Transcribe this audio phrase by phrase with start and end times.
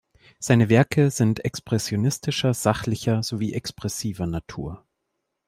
[0.39, 4.83] Seine Werke sind expressionistischer, sachlicher sowie expressiver Natur.